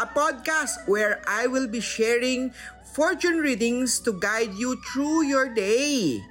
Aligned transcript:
a 0.00 0.06
podcast 0.08 0.88
where 0.88 1.20
I 1.28 1.44
will 1.44 1.68
be 1.68 1.80
sharing 1.80 2.56
fortune 2.96 3.44
readings 3.44 4.00
to 4.08 4.16
guide 4.16 4.56
you 4.56 4.80
through 4.88 5.28
your 5.28 5.52
day. 5.52 6.24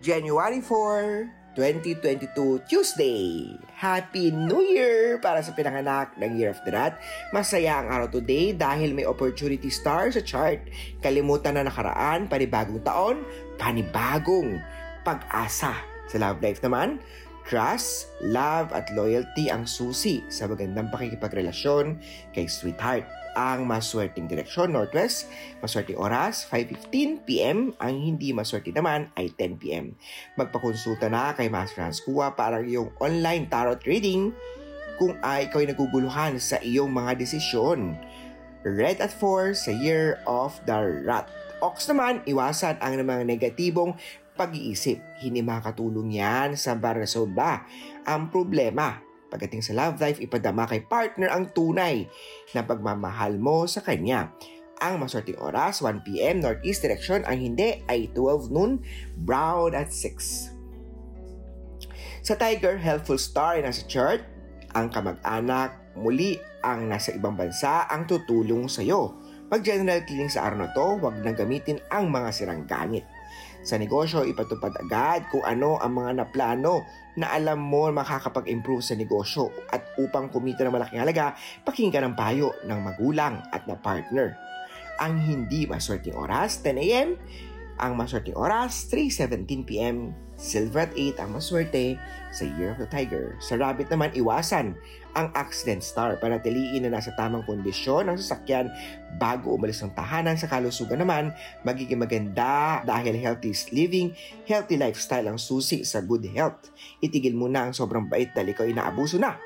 January 0.00 0.60
4, 0.60 1.56
2022, 1.56 2.68
Tuesday. 2.68 3.48
Happy 3.72 4.32
New 4.32 4.60
Year 4.60 5.20
para 5.20 5.40
sa 5.40 5.52
pinanganak 5.52 6.16
ng 6.20 6.36
Year 6.36 6.52
of 6.52 6.60
the 6.64 6.72
Rat. 6.72 6.96
Masaya 7.32 7.80
ang 7.80 7.88
araw 7.88 8.08
today 8.08 8.52
dahil 8.52 8.92
may 8.92 9.08
opportunity 9.08 9.68
star 9.68 10.12
sa 10.12 10.20
chart. 10.20 10.60
Kalimutan 11.00 11.56
na 11.56 11.68
nakaraan, 11.68 12.28
panibagong 12.28 12.80
taon, 12.84 13.24
panibagong 13.56 14.60
pag-asa. 15.04 15.72
Sa 16.08 16.16
love 16.20 16.40
life 16.44 16.60
naman, 16.60 17.00
trust, 17.44 18.10
love 18.24 18.72
at 18.72 18.88
loyalty 18.96 19.52
ang 19.52 19.68
susi 19.68 20.24
sa 20.32 20.48
magandang 20.48 20.88
pakikipagrelasyon 20.88 22.00
kay 22.32 22.48
sweetheart 22.48 23.04
ang 23.34 23.66
maswerteng 23.66 24.30
direksyon 24.30 24.70
northwest, 24.70 25.26
maswerteng 25.58 25.98
oras 25.98 26.46
5.15pm, 26.48 27.74
ang 27.82 27.94
hindi 27.98 28.30
maswerte 28.30 28.70
naman 28.70 29.10
ay 29.18 29.34
10pm. 29.34 29.92
Magpakonsulta 30.38 31.10
na 31.10 31.34
kay 31.34 31.50
Master 31.50 31.84
Hans 31.84 32.00
Kua 32.00 32.32
para 32.38 32.62
yung 32.62 32.94
online 33.02 33.50
tarot 33.50 33.82
reading 33.84 34.30
kung 34.96 35.18
ay 35.26 35.50
ikaw 35.50 35.60
ay 35.60 35.74
naguguluhan 35.74 36.38
sa 36.38 36.62
iyong 36.62 36.94
mga 36.94 37.18
desisyon. 37.18 37.98
Red 38.64 39.02
at 39.02 39.12
4 39.12 39.52
sa 39.52 39.74
Year 39.74 40.22
of 40.24 40.56
the 40.64 41.04
Rat. 41.04 41.28
Ox 41.60 41.90
naman, 41.90 42.24
iwasan 42.24 42.80
ang 42.80 42.96
mga 43.02 43.28
negatibong 43.28 43.98
pag-iisip. 44.34 45.00
Hindi 45.22 45.40
makakatulong 45.40 46.14
yan 46.14 46.58
sa 46.58 46.74
barasoba. 46.78 47.64
Ang 48.04 48.28
problema, 48.28 49.00
Pagdating 49.34 49.66
sa 49.66 49.74
love 49.74 49.98
life, 49.98 50.22
ipadama 50.22 50.62
kay 50.62 50.86
partner 50.86 51.26
ang 51.26 51.50
tunay 51.50 52.06
na 52.54 52.62
pagmamahal 52.62 53.34
mo 53.34 53.66
sa 53.66 53.82
kanya. 53.82 54.30
Ang 54.78 55.02
maswerteng 55.02 55.42
oras, 55.42 55.82
1pm, 55.82 56.38
northeast 56.38 56.86
direction. 56.86 57.26
Ang 57.26 57.42
hindi 57.42 57.82
ay 57.90 58.14
12 58.14 58.54
noon, 58.54 58.78
brown 59.26 59.74
at 59.74 59.90
6. 59.90 60.54
Sa 62.22 62.38
Tiger, 62.38 62.78
helpful 62.78 63.18
star 63.18 63.58
ay 63.58 63.66
nasa 63.66 63.82
chart. 63.90 64.22
Ang 64.70 64.94
kamag-anak, 64.94 65.98
muli 65.98 66.38
ang 66.62 66.86
nasa 66.86 67.10
ibang 67.10 67.34
bansa 67.34 67.90
ang 67.90 68.06
tutulong 68.06 68.70
sa 68.70 68.86
iyo. 68.86 69.18
Pag 69.50 69.66
general 69.66 70.06
cleaning 70.06 70.30
sa 70.30 70.46
araw 70.46 70.62
na 70.62 70.70
to, 70.70 70.86
huwag 71.02 71.18
nang 71.26 71.34
gamitin 71.34 71.82
ang 71.90 72.06
mga 72.06 72.30
sirang 72.30 72.62
gamit. 72.70 73.02
Sa 73.64 73.80
negosyo, 73.80 74.28
ipatupad 74.28 74.76
agad 74.76 75.24
kung 75.32 75.40
ano 75.40 75.80
ang 75.80 75.96
mga 75.96 76.20
naplano 76.20 76.84
na 77.16 77.32
alam 77.32 77.64
mo 77.64 77.88
makakapag-improve 77.88 78.84
sa 78.84 78.92
negosyo 78.92 79.48
at 79.72 79.96
upang 79.96 80.28
kumita 80.28 80.68
ng 80.68 80.74
malaking 80.76 81.00
halaga, 81.00 81.32
pakinggan 81.64 82.04
ang 82.04 82.14
payo 82.14 82.52
ng 82.68 82.78
magulang 82.84 83.40
at 83.48 83.64
na 83.64 83.80
partner. 83.80 84.36
Ang 85.00 85.16
hindi 85.16 85.64
maswerteng 85.64 86.12
oras, 86.12 86.60
10 86.60 86.76
a.m. 86.84 87.08
Ang 87.82 87.98
maswerteng 87.98 88.38
oras, 88.38 88.86
3.17pm. 88.92 90.24
Silver 90.34 90.90
at 90.90 90.92
8 90.98 91.22
ang 91.22 91.30
maswerte 91.38 91.94
sa 92.34 92.42
Year 92.58 92.74
of 92.74 92.82
the 92.82 92.90
Tiger. 92.90 93.38
Sa 93.38 93.54
Rabbit 93.54 93.86
naman, 93.86 94.10
iwasan 94.18 94.74
ang 95.14 95.30
accident 95.38 95.78
star 95.78 96.18
para 96.18 96.42
tiliin 96.42 96.82
na 96.82 96.98
nasa 96.98 97.14
tamang 97.14 97.46
kondisyon 97.46 98.10
ng 98.10 98.18
sasakyan 98.18 98.66
bago 99.22 99.54
umalis 99.54 99.86
ng 99.86 99.94
tahanan. 99.94 100.34
Sa 100.34 100.50
kalusugan 100.50 100.98
naman, 100.98 101.30
magiging 101.62 102.02
maganda 102.02 102.82
dahil 102.82 103.14
healthy 103.14 103.54
living, 103.70 104.10
healthy 104.42 104.74
lifestyle 104.74 105.30
ang 105.30 105.38
susi 105.38 105.86
sa 105.86 106.02
good 106.02 106.26
health. 106.34 106.74
Itigil 106.98 107.38
muna 107.38 107.70
ang 107.70 107.72
sobrang 107.72 108.10
bait 108.10 108.34
dahil 108.34 108.50
ikaw 108.50 108.66
inaabuso 108.66 109.22
na. 109.22 109.38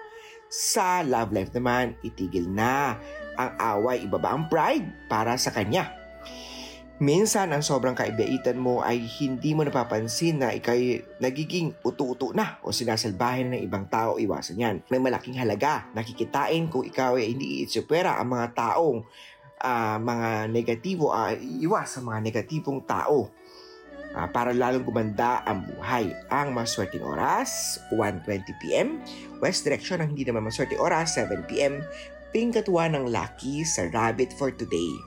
Sa 0.49 1.05
love 1.05 1.37
life 1.37 1.53
naman, 1.53 2.01
itigil 2.01 2.49
na 2.49 2.97
ang 3.37 3.53
away, 3.61 4.09
ibaba 4.09 4.33
ang 4.33 4.49
pride 4.49 4.89
para 5.13 5.37
sa 5.37 5.53
kanya. 5.53 5.98
Minsan, 6.99 7.55
ang 7.55 7.63
sobrang 7.63 7.95
kaibaitan 7.95 8.59
mo 8.59 8.83
ay 8.83 8.99
hindi 9.23 9.55
mo 9.55 9.63
napapansin 9.63 10.43
na 10.43 10.51
ikay 10.51 10.99
nagiging 11.23 11.71
utu-utu 11.87 12.35
na 12.35 12.59
o 12.67 12.75
sinasalbahin 12.75 13.55
ng 13.55 13.63
ibang 13.63 13.87
tao, 13.87 14.19
iwasan 14.19 14.59
yan. 14.59 14.77
May 14.91 14.99
malaking 14.99 15.39
halaga, 15.39 15.87
nakikitain 15.95 16.67
kung 16.67 16.83
ikaw 16.83 17.15
ay 17.15 17.39
hindi 17.39 17.63
itsupera 17.63 18.19
ang 18.19 18.35
mga 18.35 18.47
taong 18.51 19.07
uh, 19.63 19.99
mga 20.03 20.51
negatibo, 20.51 21.15
uh, 21.15 21.39
iwas 21.39 21.95
sa 21.95 22.03
mga 22.03 22.19
negatibong 22.19 22.83
tao 22.83 23.31
uh, 24.19 24.27
para 24.35 24.51
lalong 24.51 24.83
gumanda 24.83 25.47
ang 25.47 25.71
buhay. 25.71 26.11
Ang 26.35 26.51
maswerteng 26.51 27.07
oras, 27.07 27.79
1.20pm. 27.95 28.99
West 29.39 29.63
direction 29.63 30.03
ang 30.03 30.19
hindi 30.19 30.27
naman 30.27 30.51
maswerteng 30.51 30.83
oras, 30.83 31.15
7pm. 31.15 31.79
Pink 32.35 32.59
katuwa 32.59 32.91
ng 32.91 33.07
lucky 33.07 33.63
sa 33.63 33.87
rabbit 33.95 34.35
for 34.35 34.51
today. 34.51 34.99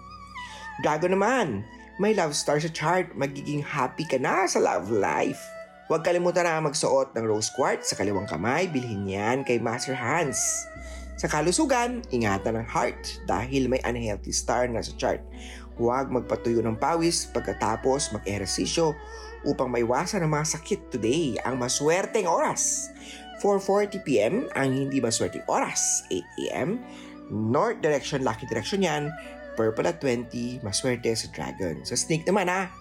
Gago 0.79 1.11
naman, 1.11 1.61
may 1.99 2.15
love 2.15 2.31
star 2.31 2.61
sa 2.61 2.71
chart, 2.71 3.11
magiging 3.17 3.59
happy 3.59 4.07
ka 4.07 4.15
na 4.15 4.47
sa 4.47 4.63
love 4.63 4.87
life. 4.87 5.41
Huwag 5.91 6.07
kalimutan 6.07 6.47
na 6.47 6.63
magsuot 6.63 7.11
ng 7.11 7.27
rose 7.27 7.51
quartz 7.51 7.91
sa 7.91 7.99
kaliwang 7.99 8.23
kamay, 8.23 8.71
bilhin 8.71 9.03
yan 9.03 9.43
kay 9.43 9.59
Master 9.59 9.91
Hans. 9.91 10.39
Sa 11.19 11.27
kalusugan, 11.27 11.99
ingatan 12.15 12.63
ang 12.63 12.67
heart 12.69 13.19
dahil 13.27 13.67
may 13.67 13.83
unhealthy 13.83 14.31
star 14.31 14.71
na 14.71 14.79
sa 14.79 14.95
chart. 14.95 15.19
Huwag 15.75 16.07
magpatuyo 16.07 16.63
ng 16.63 16.79
pawis 16.79 17.27
pagkatapos 17.35 18.15
mag-ehersisyo 18.15 18.95
upang 19.43 19.67
maiwasan 19.67 20.23
ang 20.23 20.31
mga 20.31 20.47
sakit 20.55 20.95
today. 20.95 21.35
Ang 21.43 21.59
maswerteng 21.59 22.29
oras, 22.29 22.87
4.40pm. 23.43 24.47
Ang 24.55 24.67
hindi 24.71 25.03
maswerteng 25.03 25.43
oras, 25.51 26.07
8am. 26.07 26.79
North 27.31 27.83
direction, 27.83 28.23
lucky 28.23 28.47
direction 28.47 28.79
yan 28.79 29.11
purple 29.53 29.87
at 29.87 29.99
20, 29.99 30.63
maswerte 30.65 31.11
sa 31.13 31.27
dragon. 31.29 31.83
Sa 31.83 31.95
snake 31.95 32.25
naman 32.27 32.49
ha, 32.49 32.71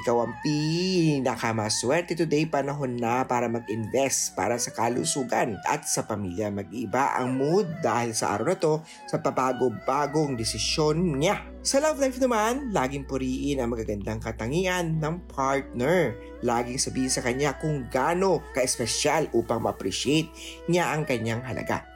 ikaw 0.00 0.26
ang 0.26 0.32
pinakamaswerte 0.42 2.18
today, 2.18 2.44
panahon 2.48 2.98
na 2.98 3.24
para 3.24 3.46
mag-invest 3.46 4.34
para 4.34 4.58
sa 4.58 4.74
kalusugan 4.74 5.56
at 5.64 5.86
sa 5.86 6.04
pamilya. 6.04 6.50
Mag-iba 6.50 7.14
ang 7.16 7.38
mood 7.38 7.68
dahil 7.80 8.12
sa 8.12 8.34
araw 8.36 8.54
na 8.54 8.58
to 8.58 8.74
sa 9.06 9.20
pabago-bagong 9.22 10.34
desisyon 10.36 11.18
niya. 11.20 11.44
Sa 11.64 11.80
love 11.80 11.96
life 11.96 12.20
naman, 12.20 12.76
laging 12.76 13.08
puriin 13.08 13.56
ang 13.64 13.72
magagandang 13.72 14.20
katangian 14.20 15.00
ng 15.00 15.16
partner. 15.32 16.12
Laging 16.44 16.76
sabihin 16.76 17.08
sa 17.08 17.24
kanya 17.24 17.56
kung 17.56 17.88
gaano 17.88 18.44
ka-espesyal 18.52 19.32
upang 19.32 19.64
ma-appreciate 19.64 20.28
niya 20.68 20.92
ang 20.92 21.08
kanyang 21.08 21.40
halaga. 21.40 21.88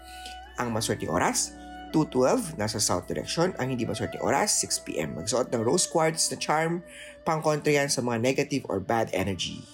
Ang 0.56 0.72
maswerteng 0.72 1.12
oras, 1.12 1.52
2.12, 1.92 2.60
nasa 2.60 2.80
south 2.80 3.08
direction. 3.08 3.56
Ang 3.56 3.74
hindi 3.74 3.88
maswerteng 3.88 4.22
oras, 4.22 4.60
6pm. 4.60 5.16
Magsuot 5.16 5.48
ng 5.52 5.62
rose 5.64 5.88
quartz 5.88 6.28
na 6.32 6.36
charm, 6.36 6.84
pang 7.24 7.40
kontra 7.40 7.72
yan 7.72 7.88
sa 7.88 8.04
mga 8.04 8.20
negative 8.20 8.62
or 8.68 8.78
bad 8.78 9.08
energy. 9.16 9.64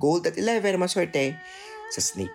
Gold 0.00 0.26
at 0.26 0.38
11, 0.38 0.80
maswerte 0.80 1.36
sa 1.92 2.00
snake. 2.00 2.32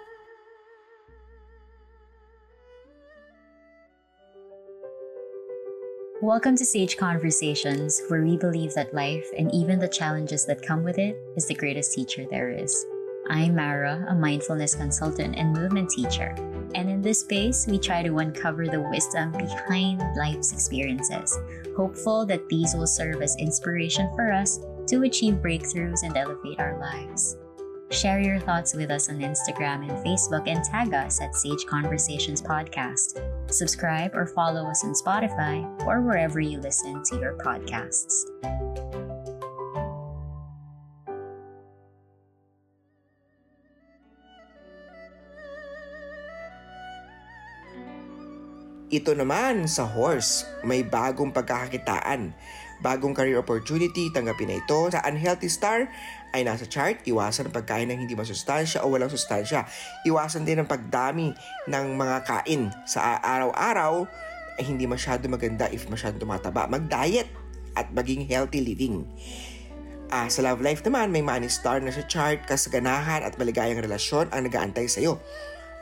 Welcome 6.24 6.56
to 6.56 6.64
Sage 6.64 6.96
Conversations, 6.96 8.00
where 8.08 8.24
we 8.24 8.38
believe 8.38 8.72
that 8.80 8.96
life 8.96 9.28
and 9.36 9.52
even 9.52 9.80
the 9.80 9.92
challenges 9.92 10.48
that 10.48 10.64
come 10.64 10.84
with 10.84 10.96
it 10.96 11.20
is 11.36 11.52
the 11.52 11.54
greatest 11.54 11.92
teacher 11.92 12.24
there 12.32 12.48
is. 12.48 12.72
I'm 13.30 13.56
Mara, 13.56 14.06
a 14.10 14.16
mindfulness 14.16 14.76
consultant 14.76 15.36
and 15.38 15.54
movement 15.54 15.90
teacher. 15.90 16.36
And 16.76 16.90
in 16.90 17.02
this 17.02 17.22
space, 17.22 17.66
we 17.68 17.80
try 17.80 18.04
to 18.04 18.18
uncover 18.18 18.68
the 18.68 18.82
wisdom 18.82 19.32
behind 19.32 20.02
life's 20.16 20.52
experiences, 20.52 21.38
hopeful 21.78 22.26
that 22.26 22.50
these 22.50 22.74
will 22.74 22.88
serve 22.88 23.22
as 23.22 23.36
inspiration 23.38 24.10
for 24.16 24.32
us 24.32 24.60
to 24.88 25.04
achieve 25.04 25.36
breakthroughs 25.36 26.04
and 26.04 26.18
elevate 26.18 26.60
our 26.60 26.78
lives. 26.80 27.38
Share 27.92 28.20
your 28.20 28.40
thoughts 28.40 28.74
with 28.74 28.90
us 28.90 29.10
on 29.10 29.20
Instagram 29.20 29.88
and 29.88 30.06
Facebook 30.06 30.48
and 30.48 30.64
tag 30.64 30.94
us 30.94 31.22
at 31.22 31.36
Sage 31.36 31.66
Conversations 31.66 32.42
Podcast. 32.42 33.22
Subscribe 33.52 34.16
or 34.16 34.26
follow 34.26 34.66
us 34.66 34.84
on 34.84 34.94
Spotify 34.94 35.64
or 35.86 36.02
wherever 36.02 36.40
you 36.40 36.60
listen 36.60 37.04
to 37.04 37.20
your 37.20 37.38
podcasts. 37.38 39.03
Ito 48.94 49.18
naman 49.18 49.66
sa 49.66 49.90
horse, 49.90 50.46
may 50.62 50.86
bagong 50.86 51.34
pagkakakitaan. 51.34 52.30
Bagong 52.78 53.18
career 53.18 53.42
opportunity, 53.42 54.14
tanggapin 54.14 54.54
na 54.54 54.62
ito. 54.62 54.86
Sa 54.94 55.02
unhealthy 55.02 55.50
star 55.50 55.90
ay 56.30 56.46
nasa 56.46 56.70
chart, 56.70 57.02
iwasan 57.10 57.50
ang 57.50 57.58
pagkain 57.58 57.90
ng 57.90 58.06
hindi 58.06 58.14
masustansya 58.14 58.86
o 58.86 58.94
walang 58.94 59.10
sustansya. 59.10 59.66
Iwasan 60.06 60.46
din 60.46 60.62
ang 60.62 60.70
pagdami 60.70 61.34
ng 61.66 61.86
mga 61.98 62.18
kain 62.22 62.70
sa 62.86 63.18
araw-araw 63.18 64.06
ay 64.62 64.64
hindi 64.70 64.86
masyado 64.86 65.26
maganda 65.26 65.66
if 65.74 65.90
masyado 65.90 66.22
tumataba. 66.22 66.70
Mag-diet 66.70 67.26
at 67.74 67.90
maging 67.98 68.30
healthy 68.30 68.62
living. 68.62 69.10
Ah, 70.14 70.30
sa 70.30 70.46
love 70.46 70.62
life 70.62 70.86
naman, 70.86 71.10
may 71.10 71.26
money 71.26 71.50
star 71.50 71.82
na 71.82 71.90
sa 71.90 72.06
chart, 72.06 72.46
kasaganahan 72.46 73.26
at 73.26 73.34
maligayang 73.42 73.82
relasyon 73.82 74.30
ang 74.30 74.46
nagaantay 74.46 74.86
sa 74.86 75.02
iyo. 75.02 75.18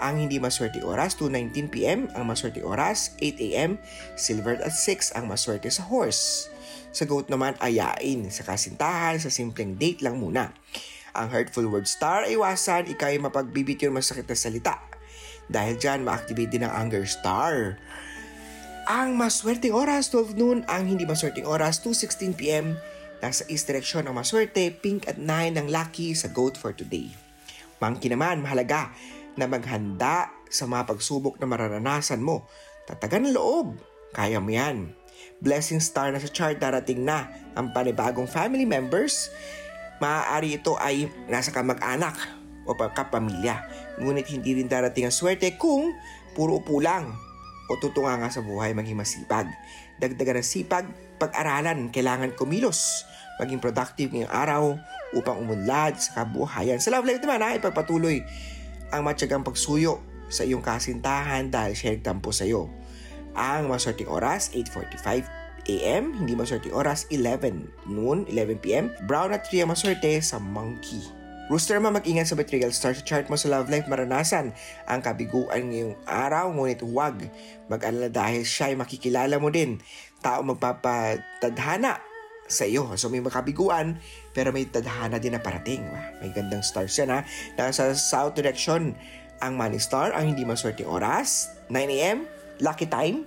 Ang 0.01 0.25
hindi 0.25 0.41
maswerte 0.41 0.81
oras, 0.81 1.13
2.19pm. 1.21 2.17
Ang 2.17 2.25
maswerte 2.25 2.65
oras, 2.65 3.13
8am. 3.21 3.77
Silver 4.17 4.57
at 4.65 4.73
6 4.73 5.13
ang 5.13 5.29
maswerte 5.29 5.69
sa 5.69 5.85
horse. 5.85 6.49
Sa 6.89 7.05
goat 7.05 7.29
naman, 7.29 7.53
ayain. 7.61 8.25
Sa 8.33 8.41
kasintahan, 8.41 9.21
sa 9.21 9.29
simpleng 9.29 9.77
date 9.77 10.01
lang 10.01 10.17
muna. 10.17 10.57
Ang 11.13 11.29
hurtful 11.29 11.69
word 11.69 11.85
star, 11.85 12.25
iwasan, 12.25 12.89
ikay 12.89 13.21
mapagbibit 13.21 13.77
yung 13.85 13.93
masakit 13.93 14.25
na 14.25 14.33
salita. 14.33 14.81
Dahil 15.45 15.77
dyan, 15.77 16.01
ma-activate 16.01 16.49
din 16.49 16.65
ang 16.65 16.73
anger 16.73 17.05
star. 17.05 17.77
Ang 18.89 19.13
maswerteng 19.13 19.77
oras, 19.77 20.09
12 20.09 20.33
noon. 20.33 20.59
Ang 20.65 20.97
hindi 20.97 21.05
maswerteng 21.05 21.45
oras, 21.45 21.77
2.16pm. 21.85 22.73
Nasa 23.21 23.45
east 23.53 23.69
direction 23.69 24.09
ang 24.09 24.17
maswerte, 24.17 24.73
pink 24.73 25.05
at 25.05 25.21
9 25.21 25.61
ang 25.61 25.69
lucky 25.69 26.17
sa 26.17 26.25
goat 26.25 26.57
for 26.57 26.73
today. 26.73 27.13
Monkey 27.77 28.09
naman, 28.09 28.41
mahalaga 28.41 28.89
na 29.35 29.47
maghanda 29.47 30.31
sa 30.51 30.67
mga 30.67 30.87
pagsubok 30.87 31.39
na 31.39 31.47
mararanasan 31.47 32.19
mo. 32.19 32.43
Tatagan 32.87 33.31
loob. 33.31 33.79
Kaya 34.11 34.43
mo 34.43 34.51
yan. 34.51 34.91
Blessing 35.39 35.79
star 35.79 36.11
na 36.11 36.19
sa 36.19 36.27
chart 36.27 36.59
darating 36.59 37.07
na 37.07 37.31
ang 37.55 37.71
panibagong 37.71 38.27
family 38.27 38.67
members. 38.67 39.31
Maaari 40.03 40.59
ito 40.59 40.75
ay 40.81 41.07
nasa 41.31 41.53
kamag-anak 41.55 42.17
o 42.67 42.75
kapamilya. 42.75 43.63
Ngunit 44.01 44.27
hindi 44.33 44.59
rin 44.59 44.67
darating 44.67 45.07
ang 45.07 45.15
swerte 45.15 45.55
kung 45.55 45.93
puro 46.35 46.59
upo 46.59 46.81
lang 46.83 47.11
o 47.71 47.79
tutunga 47.79 48.19
nga 48.19 48.29
sa 48.33 48.43
buhay 48.43 48.75
maging 48.75 48.99
masipag. 48.99 49.47
Dagdagan 50.01 50.41
ng 50.41 50.47
sipag, 50.47 50.85
pag-aralan, 51.21 51.93
kailangan 51.93 52.33
kumilos, 52.33 53.05
maging 53.39 53.61
productive 53.61 54.09
ngayong 54.11 54.33
araw 54.33 54.63
upang 55.13 55.39
umunlad 55.39 55.95
sa 56.01 56.25
kabuhayan. 56.25 56.81
Sa 56.81 56.91
love 56.91 57.05
life 57.05 57.21
naman 57.21 57.45
ha, 57.45 57.55
ipagpatuloy 57.55 58.25
ang 58.91 59.07
matyagang 59.07 59.43
pagsuyo 59.43 60.03
sa 60.31 60.47
iyong 60.47 60.63
kasintahan 60.63 61.51
dahil 61.51 61.75
siya 61.75 61.95
nagtampo 61.95 62.31
sa 62.31 62.47
iyo. 62.47 62.71
Ang 63.35 63.71
maswerteng 63.71 64.11
oras, 64.11 64.51
8.45 64.55 65.27
a.m. 65.67 66.13
Hindi 66.15 66.33
maswerte 66.33 66.73
oras, 66.73 67.05
11 67.13 67.87
noon, 67.89 68.25
11 68.27 68.63
p.m. 68.63 68.85
Brown 69.05 69.35
at 69.35 69.45
3 69.45 69.67
ang 69.67 69.71
maswerte 69.75 70.11
sa 70.23 70.41
monkey. 70.41 71.01
Rooster 71.51 71.75
naman 71.75 71.99
mag-ingat 71.99 72.31
sa 72.31 72.39
betrayal 72.39 72.71
star 72.71 72.95
sa 72.95 73.03
chart 73.03 73.27
mo 73.27 73.35
sa 73.35 73.51
love 73.51 73.67
life 73.67 73.83
maranasan 73.83 74.55
ang 74.87 75.03
kabiguan 75.03 75.67
ngayong 75.67 75.99
araw 76.07 76.47
ngunit 76.47 76.79
huwag 76.79 77.27
mag-alala 77.67 78.07
dahil 78.07 78.47
siya 78.47 78.71
ay 78.71 78.79
makikilala 78.79 79.35
mo 79.35 79.51
din. 79.51 79.83
Tao 80.23 80.47
magpapatadhana 80.47 82.10
sa 82.51 82.67
iyo. 82.67 82.91
So 82.99 83.07
may 83.07 83.23
makabiguan 83.23 83.97
pero 84.35 84.51
may 84.51 84.67
tadhana 84.67 85.17
din 85.17 85.33
na 85.33 85.41
parating. 85.41 85.81
May 86.19 86.35
gandang 86.35 86.61
stars 86.61 86.93
yan 86.99 87.09
ha. 87.09 87.23
Nasa 87.55 87.95
south 87.95 88.35
direction 88.35 88.93
ang 89.41 89.57
money 89.57 89.81
star, 89.81 90.13
ang 90.13 90.35
hindi 90.35 90.45
maswerteng 90.45 90.85
oras, 90.85 91.49
9am, 91.73 92.29
lucky 92.61 92.85
time, 92.85 93.25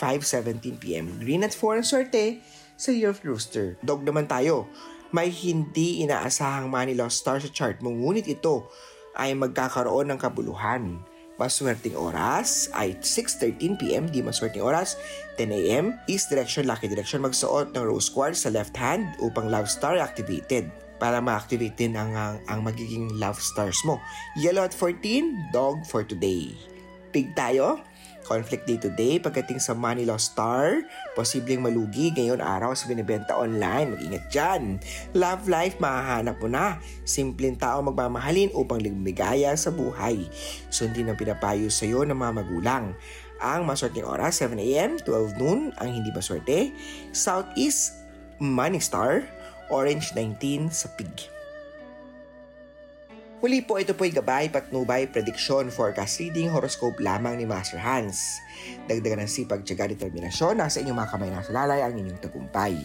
5.17pm. 0.00 1.20
Green 1.20 1.44
at 1.44 1.52
4 1.52 1.84
ang 1.84 1.86
swerte 1.86 2.40
sa 2.80 2.88
Year 2.96 3.12
of 3.12 3.20
Rooster. 3.20 3.76
Dog 3.84 4.08
naman 4.08 4.24
tayo. 4.24 4.64
May 5.12 5.28
hindi 5.28 6.00
inaasahang 6.00 6.72
money 6.72 6.96
loss 6.96 7.20
star 7.20 7.42
sa 7.42 7.52
chart 7.52 7.84
mo, 7.84 7.92
ngunit 7.92 8.24
ito 8.24 8.72
ay 9.18 9.36
magkakaroon 9.36 10.08
ng 10.08 10.18
kabuluhan. 10.22 11.02
Maswerteng 11.40 11.96
oras 11.96 12.68
ay 12.76 13.00
6.13pm, 13.00 14.12
di 14.12 14.20
maswerteng 14.20 14.60
oras, 14.60 15.00
10am, 15.40 15.96
east 16.04 16.28
direction, 16.28 16.68
lucky 16.68 16.84
direction, 16.84 17.24
magsuot 17.24 17.72
ng 17.72 17.80
rose 17.80 18.12
quartz 18.12 18.44
sa 18.44 18.52
left 18.52 18.76
hand 18.76 19.08
upang 19.24 19.48
love 19.48 19.64
star 19.64 19.96
activated 19.96 20.68
para 21.00 21.16
ma-activate 21.16 21.80
din 21.80 21.96
ang, 21.96 22.12
ang, 22.12 22.36
ang 22.44 22.60
magiging 22.60 23.08
love 23.16 23.40
stars 23.40 23.80
mo. 23.88 23.96
Yellow 24.36 24.68
at 24.68 24.76
14, 24.76 25.48
dog 25.48 25.80
for 25.88 26.04
today. 26.04 26.52
Pig 27.08 27.32
tayo, 27.32 27.80
conflict 28.30 28.62
day 28.62 28.78
today 28.78 29.18
pagdating 29.18 29.58
sa 29.58 29.74
money 29.74 30.06
loss 30.06 30.30
star, 30.30 30.86
posibleng 31.18 31.66
malugi 31.66 32.14
ngayon 32.14 32.38
araw 32.38 32.70
sa 32.78 32.86
binibenta 32.86 33.34
online. 33.34 33.98
Mag-ingat 33.98 34.30
dyan. 34.30 34.78
Love 35.18 35.50
life, 35.50 35.82
mahahanap 35.82 36.38
mo 36.38 36.46
na. 36.46 36.78
Simpleng 37.02 37.58
tao 37.58 37.82
magmamahalin 37.82 38.54
upang 38.54 38.78
lumigaya 38.78 39.50
sa 39.58 39.74
buhay. 39.74 40.30
Sundin 40.70 41.10
ang 41.10 41.18
pinapayo 41.18 41.66
sa 41.66 41.82
iyo 41.82 42.06
ng 42.06 42.14
mga 42.14 42.32
magulang. 42.38 42.94
Ang 43.42 43.66
maswerteng 43.66 44.06
oras, 44.06 44.38
7am, 44.38 45.02
12 45.02 45.40
noon, 45.42 45.74
ang 45.82 45.88
hindi 45.90 46.14
maswerte. 46.14 46.70
Southeast, 47.10 48.06
money 48.38 48.78
star, 48.78 49.26
orange 49.74 50.14
19 50.14 50.70
sa 50.70 50.86
pig. 50.94 51.39
Muli 53.40 53.64
po 53.64 53.80
ito 53.80 53.96
po'y 53.96 54.12
gabay 54.12 54.52
patnubay 54.52 55.08
prediction 55.08 55.72
forecast 55.72 56.20
reading 56.20 56.52
horoscope 56.52 57.00
lamang 57.00 57.40
ni 57.40 57.48
Master 57.48 57.80
Hans. 57.80 58.36
Dagdagan 58.84 59.24
ng 59.24 59.32
sipag, 59.32 59.64
tiyaga, 59.64 59.88
determinasyon, 59.88 60.60
nasa 60.60 60.84
inyong 60.84 61.00
mga 61.00 61.08
kamay 61.08 61.32
nasa 61.32 61.48
lalay 61.48 61.80
ang 61.80 61.96
inyong 61.96 62.20
tagumpay. 62.20 62.76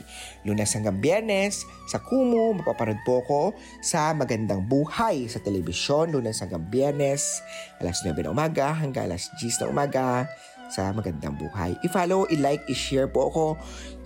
Lunes 0.47 0.71
hanggang 0.71 1.03
biyernes, 1.03 1.67
sa 1.91 1.99
Kumu, 1.99 2.55
mapapanood 2.55 3.03
po 3.03 3.19
ko 3.27 3.41
sa 3.83 4.15
Magandang 4.15 4.63
Buhay 4.63 5.27
sa 5.27 5.43
telebisyon, 5.43 6.15
lunes 6.15 6.39
hanggang 6.39 6.63
biyernes, 6.71 7.43
alas 7.83 7.99
9 8.07 8.15
na 8.23 8.31
umaga 8.31 8.71
hanggang 8.71 9.11
alas 9.11 9.27
10 9.35 9.59
na 9.59 9.65
umaga 9.67 10.23
sa 10.71 10.87
Magandang 10.95 11.35
Buhay. 11.35 11.75
I-follow, 11.83 12.31
i-like, 12.31 12.63
i-share 12.71 13.11
po 13.11 13.27
ako 13.27 13.45